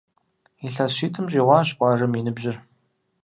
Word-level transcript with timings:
Илъэс 0.65 0.91
щитӏым 0.97 1.25
щӏигъуащ 1.31 1.69
къуажэм 1.77 2.13
и 2.19 2.21
ныбжьыр. 2.25 2.57